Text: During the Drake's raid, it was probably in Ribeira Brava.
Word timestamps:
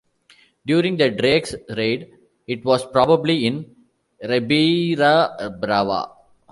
During 0.65 0.97
the 0.97 1.11
Drake's 1.11 1.53
raid, 1.77 2.11
it 2.47 2.65
was 2.65 2.83
probably 2.87 3.45
in 3.45 3.75
Ribeira 4.27 5.55
Brava. 5.61 6.09